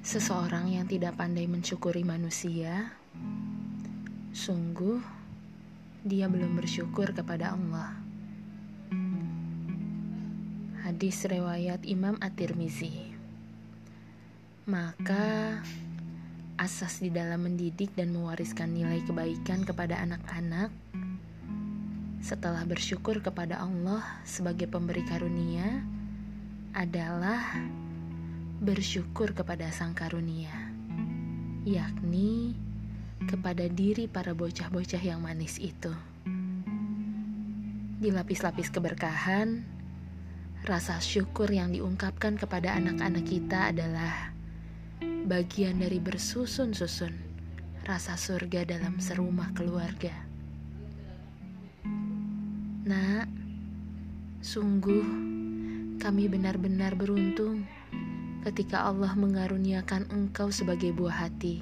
[0.00, 2.88] Seseorang yang tidak pandai mensyukuri manusia,
[4.32, 4.96] sungguh
[6.00, 8.00] dia belum bersyukur kepada Allah.
[10.80, 13.12] Hadis riwayat Imam At-Tirmizi.
[14.64, 15.60] Maka
[16.56, 20.72] asas di dalam mendidik dan mewariskan nilai kebaikan kepada anak-anak
[22.24, 25.84] setelah bersyukur kepada Allah sebagai pemberi karunia
[26.72, 27.40] adalah
[28.60, 30.52] bersyukur kepada Sang Karunia,
[31.64, 32.52] yakni
[33.24, 35.88] kepada diri para bocah-bocah yang manis itu.
[37.96, 39.64] Di lapis-lapis keberkahan,
[40.68, 44.28] rasa syukur yang diungkapkan kepada anak-anak kita adalah
[45.24, 47.16] bagian dari bersusun-susun
[47.88, 50.12] rasa surga dalam serumah keluarga.
[52.84, 53.24] Nak,
[54.44, 55.08] sungguh
[55.96, 57.79] kami benar-benar beruntung
[58.40, 61.60] ketika Allah mengaruniakan engkau sebagai buah hati,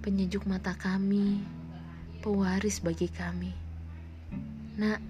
[0.00, 1.44] penyejuk mata kami,
[2.24, 3.52] pewaris bagi kami.
[4.80, 5.00] Nak,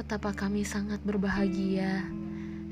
[0.00, 2.00] betapa kami sangat berbahagia,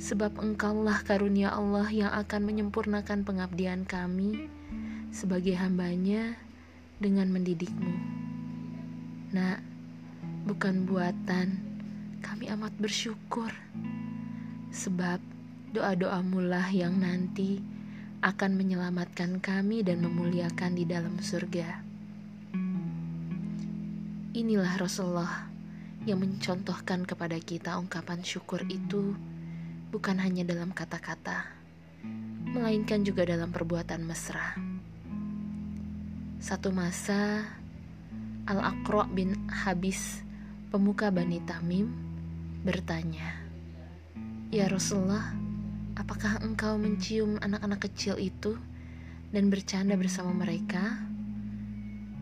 [0.01, 4.49] sebab engkaulah karunia Allah yang akan menyempurnakan pengabdian kami
[5.13, 6.37] sebagai hambanya
[6.97, 7.93] dengan mendidikmu.
[9.37, 9.61] Nak,
[10.49, 11.61] bukan buatan,
[12.25, 13.53] kami amat bersyukur,
[14.73, 15.36] sebab
[15.73, 17.59] doa-doamu lah yang nanti
[18.23, 21.83] akan menyelamatkan kami dan memuliakan di dalam surga.
[24.37, 25.49] Inilah Rasulullah
[26.05, 29.17] yang mencontohkan kepada kita ungkapan syukur itu
[29.91, 31.49] bukan hanya dalam kata-kata,
[32.53, 34.55] melainkan juga dalam perbuatan mesra.
[36.37, 37.49] Satu masa,
[38.47, 40.23] Al-Aqra bin Habis,
[40.71, 41.91] pemuka Bani Tamim,
[42.63, 43.41] bertanya,
[44.53, 45.46] "Ya Rasulullah,
[46.07, 48.55] Apakah engkau mencium anak-anak kecil itu
[49.35, 51.03] dan bercanda bersama mereka?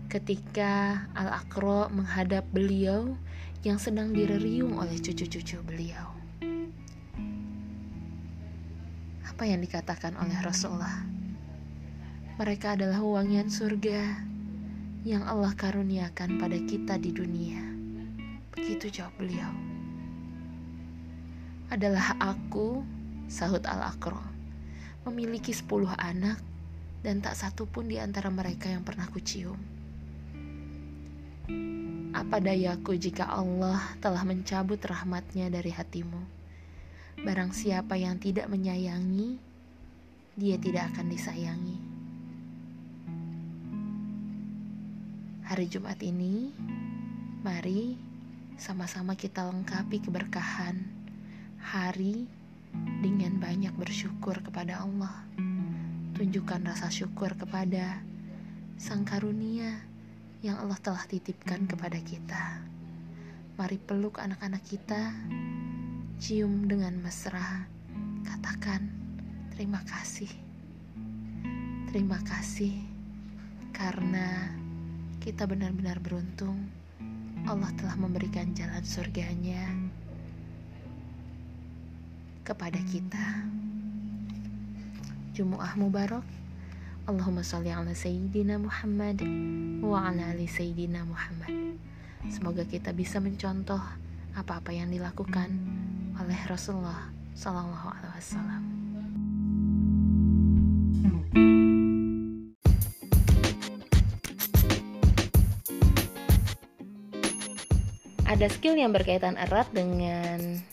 [0.09, 3.12] Ketika Al-Aqra menghadap beliau
[3.61, 6.17] yang sedang direriung oleh cucu-cucu beliau.
[9.28, 11.05] Apa yang dikatakan oleh Rasulullah?
[12.41, 14.17] Mereka adalah wangian surga
[15.05, 17.61] yang Allah karuniakan pada kita di dunia.
[18.56, 19.53] Begitu jawab beliau.
[21.69, 22.94] Adalah aku
[23.29, 24.21] sahut Al-Aqra,
[25.09, 26.41] memiliki sepuluh anak
[27.05, 29.61] dan tak satu pun di antara mereka yang pernah kucium.
[32.15, 36.23] Apa dayaku jika Allah telah mencabut rahmatnya dari hatimu?
[37.27, 39.37] Barang siapa yang tidak menyayangi,
[40.39, 41.79] dia tidak akan disayangi.
[45.45, 46.55] Hari Jumat ini,
[47.45, 47.99] mari
[48.56, 50.81] sama-sama kita lengkapi keberkahan
[51.59, 52.31] hari
[53.03, 55.25] dengan banyak bersyukur kepada Allah.
[56.15, 58.01] Tunjukkan rasa syukur kepada
[58.81, 59.83] Sang Karunia
[60.45, 62.65] yang Allah telah titipkan kepada kita.
[63.57, 65.15] Mari peluk anak-anak kita,
[66.19, 67.67] cium dengan mesra,
[68.27, 68.91] katakan
[69.55, 70.31] terima kasih.
[71.89, 72.95] Terima kasih
[73.75, 74.51] karena
[75.23, 76.71] kita benar-benar beruntung
[77.45, 79.69] Allah telah memberikan jalan surganya
[82.44, 83.49] kepada kita.
[85.32, 86.22] Jumu'ah Mubarak.
[87.05, 89.21] Allahumma salli ala Sayyidina Muhammad
[89.84, 91.77] wa ala ali Sayyidina Muhammad.
[92.32, 93.81] Semoga kita bisa mencontoh
[94.32, 95.53] apa-apa yang dilakukan
[96.16, 98.62] oleh Rasulullah Sallallahu Alaihi Wasallam.
[108.25, 110.65] Ada skill yang berkaitan erat dengan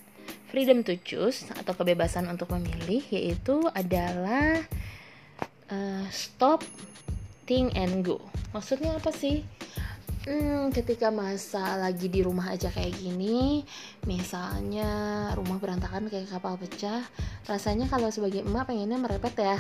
[0.52, 4.60] freedom to choose atau kebebasan untuk memilih yaitu adalah
[5.72, 6.60] uh, stop,
[7.48, 8.20] think and go.
[8.52, 9.48] Maksudnya apa sih?
[10.22, 13.66] Hmm, ketika masa lagi di rumah aja kayak gini,
[14.06, 14.92] misalnya
[15.34, 17.02] rumah berantakan kayak kapal pecah,
[17.50, 19.58] rasanya kalau sebagai emak pengennya merepet ya,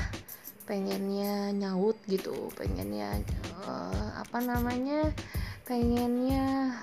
[0.69, 3.25] pengennya nyaut gitu, pengennya
[3.65, 5.09] uh, apa namanya,
[5.65, 6.77] pengennya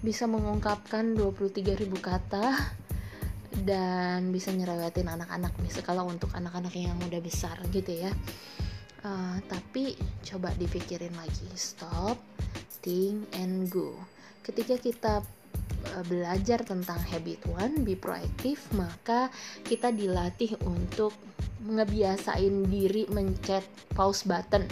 [0.00, 2.56] bisa mengungkapkan 23.000 kata
[3.50, 8.12] dan bisa nyerewetin anak-anak misalnya kalau untuk anak-anak yang udah besar gitu ya.
[9.00, 9.96] Uh, tapi
[10.28, 12.20] coba dipikirin lagi stop
[12.84, 13.96] think and go.
[14.44, 15.14] Ketika kita
[15.96, 19.32] uh, belajar tentang habit one be proaktif maka
[19.64, 21.16] kita dilatih untuk
[21.64, 23.64] ngebiasain diri mencet
[23.96, 24.64] pause button.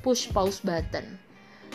[0.00, 1.29] Push pause button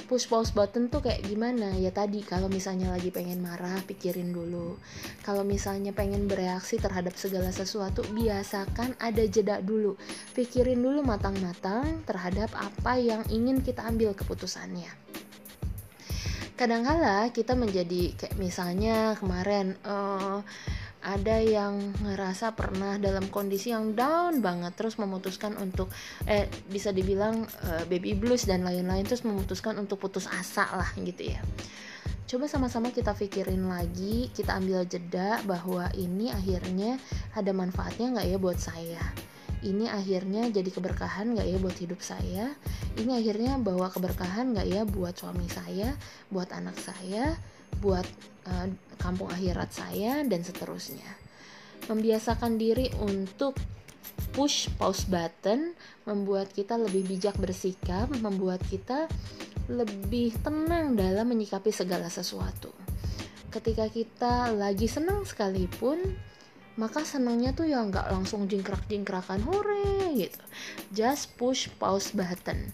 [0.06, 1.74] push pause button tuh kayak gimana?
[1.76, 4.78] Ya tadi kalau misalnya lagi pengen marah pikirin dulu.
[5.26, 9.98] Kalau misalnya pengen bereaksi terhadap segala sesuatu biasakan ada jeda dulu.
[10.38, 14.90] Pikirin dulu matang-matang terhadap apa yang ingin kita ambil keputusannya.
[16.56, 20.40] Kadangkala kita menjadi kayak misalnya kemarin uh,
[21.06, 25.94] ada yang ngerasa pernah dalam kondisi yang down banget terus memutuskan untuk
[26.26, 31.30] eh bisa dibilang uh, baby blues dan lain-lain terus memutuskan untuk putus asa lah gitu
[31.30, 31.40] ya.
[32.26, 36.98] Coba sama-sama kita pikirin lagi kita ambil jeda bahwa ini akhirnya
[37.38, 39.04] ada manfaatnya nggak ya buat saya?
[39.62, 42.58] Ini akhirnya jadi keberkahan nggak ya buat hidup saya?
[42.98, 45.94] Ini akhirnya bawa keberkahan nggak ya buat suami saya
[46.34, 47.38] buat anak saya
[47.82, 48.08] buat
[48.48, 48.68] uh,
[49.00, 51.08] kampung akhirat saya dan seterusnya.
[51.86, 53.54] Membiasakan diri untuk
[54.36, 55.72] push pause button
[56.04, 59.08] membuat kita lebih bijak bersikap, membuat kita
[59.72, 62.70] lebih tenang dalam menyikapi segala sesuatu.
[63.50, 66.04] Ketika kita lagi senang sekalipun,
[66.76, 70.42] maka senangnya tuh ya nggak langsung jingkrak-jingkrakan hore gitu.
[70.92, 72.72] Just push pause button.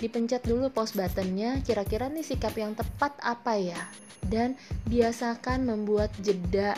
[0.00, 3.80] Dipencet dulu pause buttonnya, kira-kira nih sikap yang tepat apa ya?
[4.26, 4.58] dan
[4.90, 6.76] biasakan membuat jeda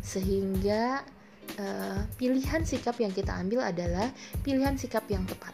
[0.00, 1.04] sehingga
[1.60, 4.08] uh, pilihan sikap yang kita ambil adalah
[4.40, 5.52] pilihan sikap yang tepat.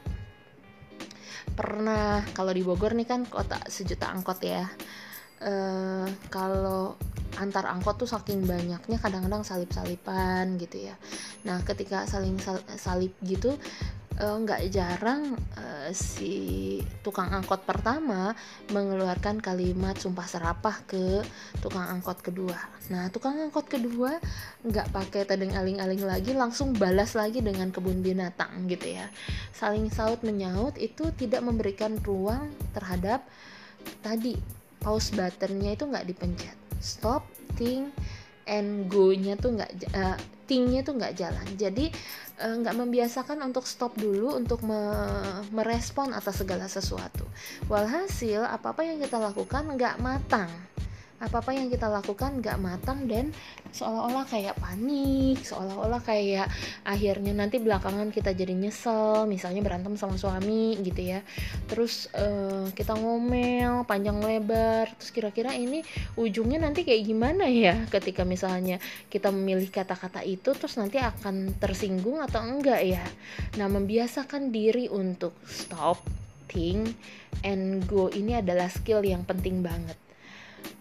[1.55, 4.67] Pernah kalau di Bogor nih kan kota sejuta angkot ya.
[5.43, 6.97] Uh, kalau
[7.41, 10.95] antar angkot tuh saking banyaknya kadang-kadang salip-salipan gitu ya.
[11.45, 12.39] Nah, ketika saling
[12.79, 13.55] salip gitu
[14.15, 18.31] Eh, nggak uh, jarang uh, si tukang angkot pertama
[18.71, 21.19] mengeluarkan kalimat sumpah serapah ke
[21.59, 22.55] tukang angkot kedua.
[22.95, 24.23] Nah, tukang angkot kedua
[24.63, 29.11] nggak pakai tedeng aling-aling lagi, langsung balas lagi dengan kebun binatang gitu ya.
[29.51, 33.27] Saling saut menyaut itu tidak memberikan ruang terhadap
[33.99, 34.39] tadi
[34.79, 36.64] pause buttonnya itu nggak dipencet.
[36.81, 37.27] Stop,
[37.59, 37.93] think,
[38.49, 40.17] and go-nya tuh nggak uh,
[40.49, 41.47] think-nya tuh nggak jalan.
[41.55, 41.91] Jadi
[42.35, 44.83] Eh, nggak membiasakan untuk stop dulu untuk me
[45.55, 47.23] merespon atas segala sesuatu.
[47.71, 50.51] Walhasil apa apa yang kita lakukan nggak matang
[51.23, 53.31] apa-apa yang kita lakukan nggak matang dan
[53.71, 56.51] seolah-olah kayak panik, seolah-olah kayak
[56.87, 61.23] akhirnya nanti belakangan kita jadi nyesel, misalnya berantem sama suami gitu ya.
[61.71, 65.83] Terus uh, kita ngomel panjang lebar, terus kira-kira ini
[66.19, 68.79] ujungnya nanti kayak gimana ya ketika misalnya
[69.11, 73.05] kita memilih kata-kata itu terus nanti akan tersinggung atau enggak ya.
[73.59, 76.03] Nah, membiasakan diri untuk stop,
[76.47, 76.95] think,
[77.43, 80.04] and go ini adalah skill yang penting banget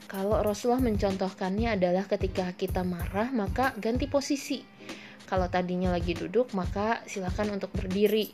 [0.08, 4.62] kalau Rasulullah mencontohkannya adalah ketika kita marah, maka ganti posisi.
[5.24, 8.30] Kalau tadinya lagi duduk, maka silakan untuk berdiri.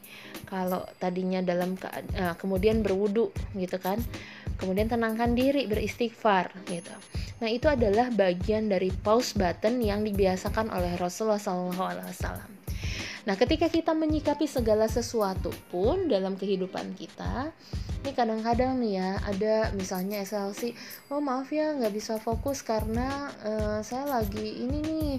[0.50, 4.02] Kalau tadinya dalam uh, kemudian berwudu, gitu kan?
[4.60, 6.92] Kemudian tenangkan diri, beristighfar, gitu.
[7.40, 12.59] Nah itu adalah bagian dari pause button yang dibiasakan oleh Rasulullah SAW.
[13.28, 17.52] Nah, ketika kita menyikapi segala sesuatu pun dalam kehidupan kita,
[18.00, 20.72] ini kadang-kadang nih ya ada misalnya SLC,
[21.12, 25.12] oh maaf ya nggak bisa fokus karena uh, saya lagi ini nih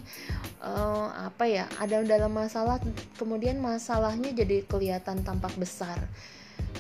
[0.65, 2.81] uh, apa ya ada dalam masalah,
[3.21, 6.01] kemudian masalahnya jadi kelihatan tampak besar.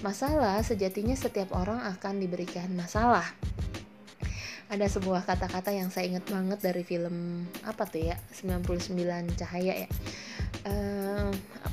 [0.00, 3.28] Masalah sejatinya setiap orang akan diberikan masalah
[4.70, 9.88] ada sebuah kata-kata yang saya ingat banget dari film apa tuh ya 99 cahaya ya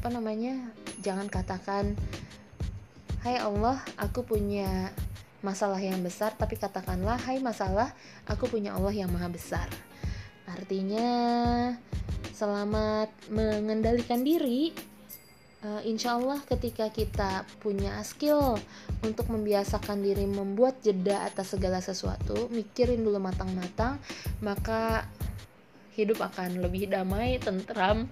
[0.07, 0.55] apa namanya
[1.03, 1.91] jangan katakan
[3.27, 4.95] Hai Allah aku punya
[5.43, 7.91] masalah yang besar tapi katakanlah Hai masalah
[8.23, 9.67] aku punya Allah yang maha besar.
[10.47, 11.11] Artinya
[12.31, 14.71] selamat mengendalikan diri.
[15.59, 18.55] Uh, insya Allah ketika kita punya skill
[19.03, 23.99] untuk membiasakan diri membuat jeda atas segala sesuatu mikirin dulu matang-matang
[24.39, 25.03] maka
[25.97, 28.05] hidup akan lebih damai, tentram,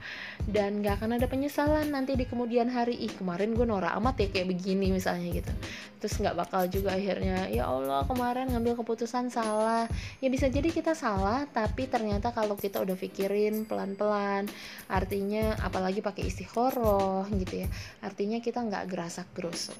[0.50, 2.98] dan gak akan ada penyesalan nanti di kemudian hari.
[2.98, 5.54] Ih kemarin gue norak amat ya kayak begini misalnya gitu.
[6.02, 9.86] Terus gak bakal juga akhirnya, ya Allah kemarin ngambil keputusan salah.
[10.18, 14.50] Ya bisa jadi kita salah, tapi ternyata kalau kita udah pikirin pelan-pelan,
[14.90, 17.68] artinya apalagi pakai istiqoroh gitu ya,
[18.02, 19.78] artinya kita nggak gerasak gerusuk.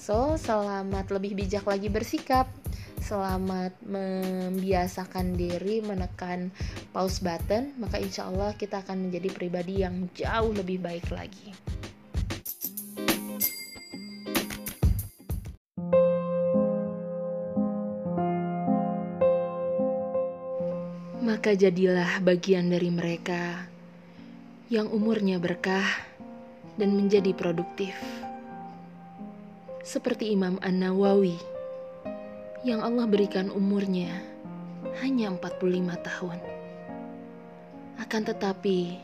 [0.00, 2.48] So, selamat lebih bijak lagi bersikap
[3.00, 6.52] selamat membiasakan diri menekan
[6.92, 11.50] pause button, maka insya Allah kita akan menjadi pribadi yang jauh lebih baik lagi.
[21.24, 23.64] Maka jadilah bagian dari mereka
[24.68, 25.88] yang umurnya berkah
[26.76, 27.96] dan menjadi produktif.
[29.80, 31.49] Seperti Imam An-Nawawi
[32.60, 34.20] yang Allah berikan umurnya
[35.00, 36.38] hanya 45 tahun.
[37.96, 39.00] Akan tetapi,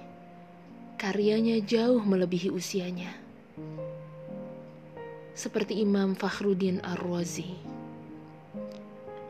[1.01, 3.17] karyanya jauh melebihi usianya.
[5.33, 7.57] Seperti Imam Fakhruddin Ar-Razi.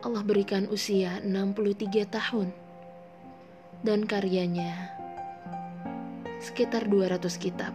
[0.02, 2.50] Allah berikan usia 63 tahun
[3.87, 4.90] dan karyanya
[6.42, 7.75] sekitar 200 kitab.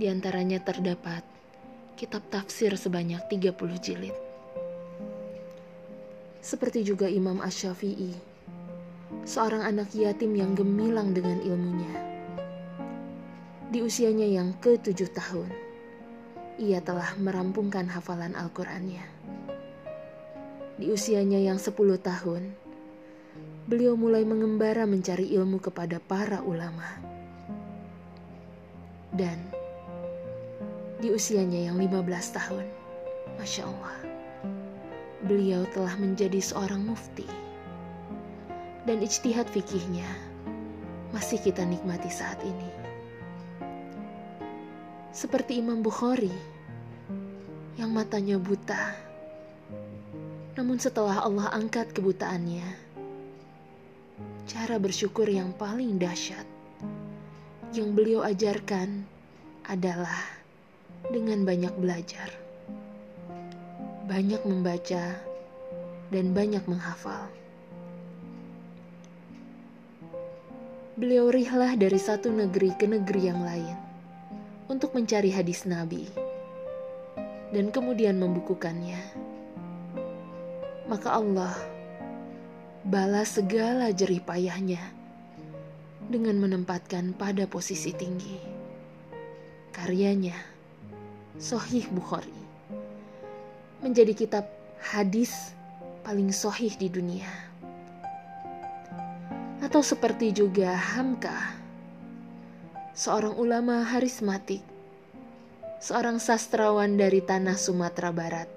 [0.00, 1.20] Di antaranya terdapat
[2.00, 4.27] kitab tafsir sebanyak 30 jilid
[6.38, 8.14] seperti juga Imam Ash-Syafi'i,
[9.26, 11.94] seorang anak yatim yang gemilang dengan ilmunya.
[13.68, 15.50] Di usianya yang ke-7 tahun,
[16.56, 19.04] ia telah merampungkan hafalan Al-Qur'annya.
[20.78, 22.54] Di usianya yang 10 tahun,
[23.68, 26.96] beliau mulai mengembara mencari ilmu kepada para ulama.
[29.12, 29.36] Dan
[31.02, 32.66] di usianya yang 15 tahun,
[33.36, 34.17] Masya Allah,
[35.26, 37.26] beliau telah menjadi seorang mufti.
[38.86, 40.06] Dan ijtihad fikihnya
[41.10, 42.70] masih kita nikmati saat ini.
[45.10, 46.32] Seperti Imam Bukhari
[47.74, 48.94] yang matanya buta.
[50.54, 52.66] Namun setelah Allah angkat kebutaannya,
[54.48, 56.46] cara bersyukur yang paling dahsyat
[57.76, 59.04] yang beliau ajarkan
[59.68, 60.24] adalah
[61.12, 62.47] dengan banyak belajar
[64.08, 65.20] banyak membaca,
[66.08, 67.28] dan banyak menghafal.
[70.96, 73.76] Beliau rihlah dari satu negeri ke negeri yang lain
[74.72, 76.08] untuk mencari hadis Nabi
[77.52, 78.98] dan kemudian membukukannya.
[80.88, 81.52] Maka Allah
[82.88, 84.80] balas segala jerih payahnya
[86.08, 88.40] dengan menempatkan pada posisi tinggi.
[89.76, 90.34] Karyanya,
[91.36, 92.37] Sohih Bukhari
[93.78, 94.44] menjadi kitab
[94.82, 95.54] hadis
[96.02, 97.30] paling sohih di dunia.
[99.62, 101.54] Atau seperti juga Hamka,
[102.94, 104.62] seorang ulama harismatik,
[105.78, 108.50] seorang sastrawan dari tanah Sumatera Barat.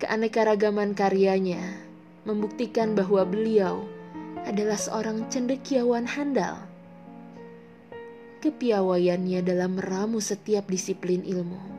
[0.00, 1.60] Keanekaragaman karyanya
[2.24, 3.84] membuktikan bahwa beliau
[4.48, 6.64] adalah seorang cendekiawan handal.
[8.40, 11.75] Kepiawaiannya dalam meramu setiap disiplin ilmu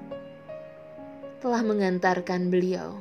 [1.38, 2.98] telah mengantarkan beliau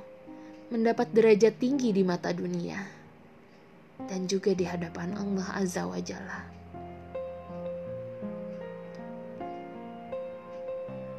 [0.68, 2.76] mendapat derajat tinggi di mata dunia
[4.04, 6.40] dan juga di hadapan Allah Azza wa Jalla.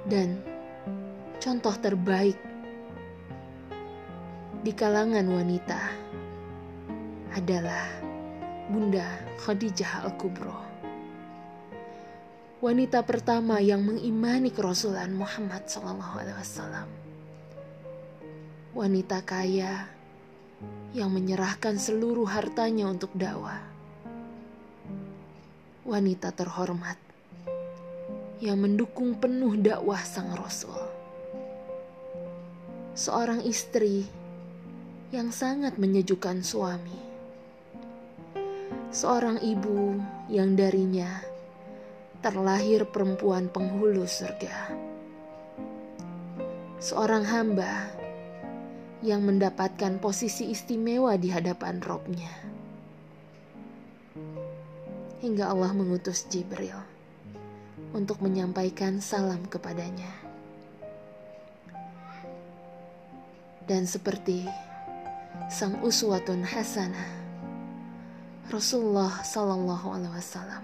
[0.06, 0.38] Dan
[1.42, 2.38] contoh terbaik
[4.62, 5.82] di kalangan wanita
[7.34, 7.90] adalah
[8.70, 9.10] Bunda
[9.42, 10.70] Khadijah Al-Kubro.
[12.62, 17.07] Wanita pertama yang mengimani kerasulan Muhammad SAW
[18.78, 19.90] wanita kaya
[20.94, 23.58] yang menyerahkan seluruh hartanya untuk dakwah.
[25.82, 27.02] Wanita terhormat
[28.38, 30.78] yang mendukung penuh dakwah sang Rasul.
[32.94, 34.06] Seorang istri
[35.10, 37.02] yang sangat menyejukkan suami.
[38.94, 39.98] Seorang ibu
[40.30, 41.26] yang darinya
[42.22, 44.70] terlahir perempuan penghulu surga.
[46.78, 47.97] Seorang hamba
[49.06, 52.34] yang mendapatkan posisi istimewa di hadapan robnya.
[55.22, 56.78] Hingga Allah mengutus Jibril
[57.94, 60.10] untuk menyampaikan salam kepadanya.
[63.68, 64.48] Dan seperti
[65.52, 67.12] sang uswatun hasanah,
[68.48, 70.64] Rasulullah Sallallahu Alaihi Wasallam,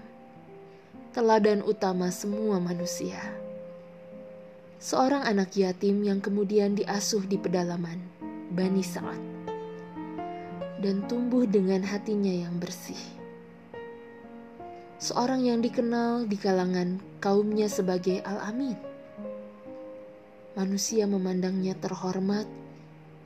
[1.12, 3.43] teladan utama semua manusia
[4.84, 8.04] seorang anak yatim yang kemudian diasuh di pedalaman
[8.52, 9.16] Bani Sa'ad
[10.84, 13.00] dan tumbuh dengan hatinya yang bersih.
[15.00, 18.76] Seorang yang dikenal di kalangan kaumnya sebagai Al-Amin.
[20.52, 22.44] Manusia memandangnya terhormat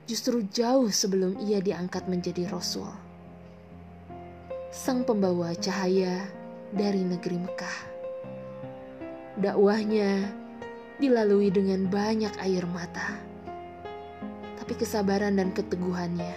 [0.07, 2.87] justru jauh sebelum ia diangkat menjadi rasul.
[4.71, 6.23] Sang pembawa cahaya
[6.71, 7.79] dari negeri Mekah.
[9.43, 10.47] Dakwahnya
[10.99, 13.19] dilalui dengan banyak air mata.
[14.59, 16.35] Tapi kesabaran dan keteguhannya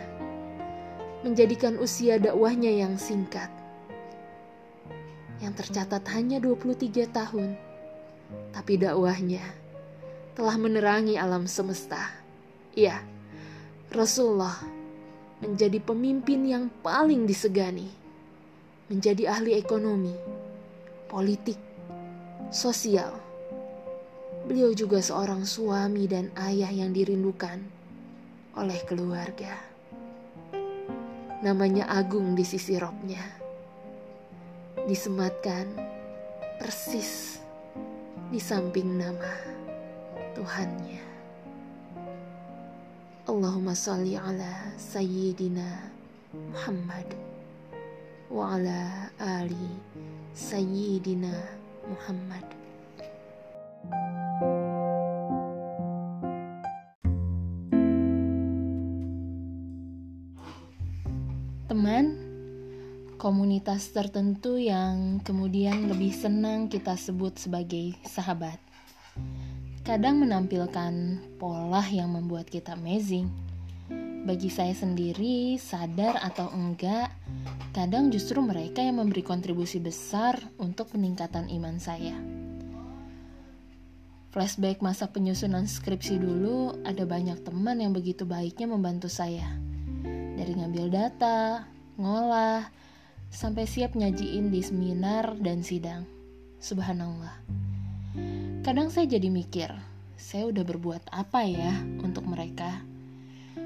[1.21, 3.49] menjadikan usia dakwahnya yang singkat
[5.41, 7.57] yang tercatat hanya 23 tahun.
[8.53, 9.41] Tapi dakwahnya
[10.37, 12.13] telah menerangi alam semesta.
[12.77, 13.01] Iya
[13.91, 14.55] Rasulullah
[15.43, 17.89] menjadi pemimpin yang paling disegani
[18.87, 20.15] menjadi ahli ekonomi
[21.11, 21.59] politik
[22.53, 23.30] sosial
[24.51, 27.63] Beliau juga seorang suami dan ayah yang dirindukan
[28.59, 29.55] oleh keluarga.
[31.39, 33.23] Namanya agung di sisi robnya.
[34.83, 35.71] Disematkan
[36.59, 37.39] persis
[38.27, 39.31] di samping nama
[40.35, 40.99] Tuhannya.
[43.31, 45.95] Allahumma salli ala Sayyidina
[46.51, 47.07] Muhammad
[48.27, 49.79] wa ala ali
[50.35, 51.39] Sayyidina
[51.87, 52.60] Muhammad.
[63.51, 68.55] Komunitas tertentu yang kemudian lebih senang kita sebut sebagai sahabat.
[69.83, 73.27] Kadang menampilkan pola yang membuat kita amazing.
[74.23, 77.11] Bagi saya sendiri, sadar atau enggak,
[77.75, 82.15] kadang justru mereka yang memberi kontribusi besar untuk peningkatan iman saya.
[84.31, 89.43] Flashback masa penyusunan skripsi dulu, ada banyak teman yang begitu baiknya membantu saya
[90.39, 91.67] dari ngambil data,
[91.99, 92.79] ngolah,
[93.31, 96.03] sampai siap nyajiin di seminar dan sidang.
[96.59, 97.39] Subhanallah.
[98.61, 99.71] Kadang saya jadi mikir,
[100.19, 101.73] saya udah berbuat apa ya
[102.03, 102.83] untuk mereka?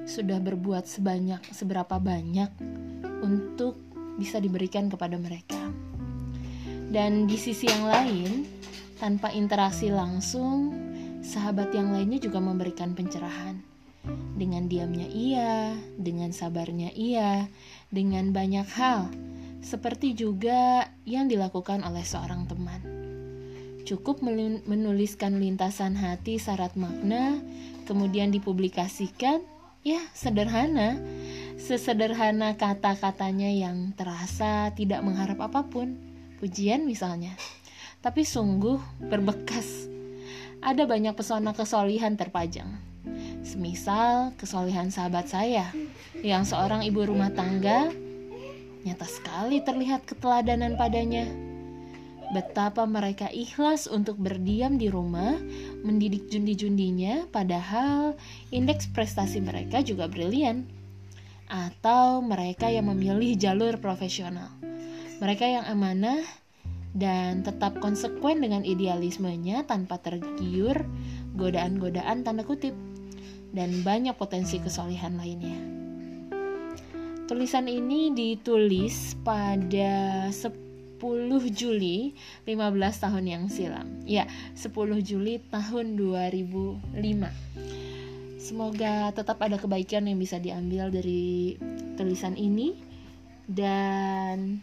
[0.05, 2.53] Sudah berbuat sebanyak seberapa banyak
[3.25, 3.75] untuk
[4.21, 5.59] bisa diberikan kepada mereka.
[6.93, 8.45] Dan di sisi yang lain,
[9.01, 10.71] tanpa interaksi langsung,
[11.25, 13.59] sahabat yang lainnya juga memberikan pencerahan
[14.37, 17.49] dengan diamnya ia, dengan sabarnya ia,
[17.89, 19.09] dengan banyak hal,
[19.65, 22.85] seperti juga yang dilakukan oleh seorang teman.
[23.81, 24.21] Cukup
[24.69, 27.41] menuliskan lintasan hati syarat makna,
[27.89, 29.41] kemudian dipublikasikan,
[29.81, 31.01] ya sederhana.
[31.57, 35.97] Sesederhana kata-katanya yang terasa tidak mengharap apa pun,
[36.37, 37.33] pujian misalnya.
[38.05, 39.89] Tapi sungguh berbekas.
[40.61, 42.95] Ada banyak pesona kesolihan terpajang
[43.45, 45.69] Semisal kesolehan sahabat saya
[46.25, 47.93] yang seorang ibu rumah tangga
[48.85, 51.25] nyata sekali terlihat keteladanan padanya.
[52.33, 55.37] Betapa mereka ikhlas untuk berdiam di rumah,
[55.85, 58.17] mendidik jundi-jundinya, padahal
[58.49, 60.65] indeks prestasi mereka juga brilian.
[61.45, 64.49] Atau mereka yang memilih jalur profesional.
[65.21, 66.25] Mereka yang amanah
[66.97, 70.81] dan tetap konsekuen dengan idealismenya tanpa tergiur
[71.37, 72.73] godaan-godaan tanda kutip
[73.53, 75.84] dan banyak potensi kesolehan lainnya.
[77.25, 80.53] Tulisan ini ditulis pada 10
[81.49, 82.13] Juli
[82.45, 84.05] 15 tahun yang silam.
[84.05, 84.69] Ya, 10
[85.01, 86.85] Juli tahun 2005.
[88.37, 91.57] Semoga tetap ada kebaikan yang bisa diambil dari
[91.97, 92.77] tulisan ini
[93.49, 94.61] dan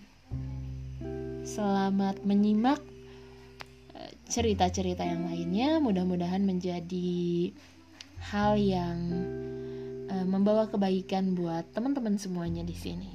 [1.42, 2.79] selamat menyimak
[3.98, 5.83] eh, cerita-cerita yang lainnya.
[5.83, 7.51] Mudah-mudahan menjadi
[8.22, 8.98] hal yang
[10.29, 13.11] membawa kebaikan buat teman-teman semuanya di sini.